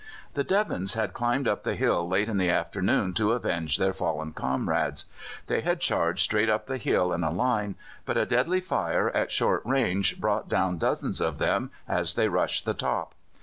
[0.33, 4.33] The Devons had climbed up the hill late in the afternoon to avenge their fallen
[4.33, 5.05] comrades.
[5.45, 9.29] They had charged straight up the hill in a line, but a deadly fire at
[9.29, 13.13] short range brought down dozens of them as they rushed the top.